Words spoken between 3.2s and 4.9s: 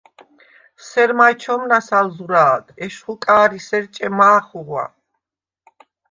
კა̄რისერ ჭემ მა̄ ხუღვა.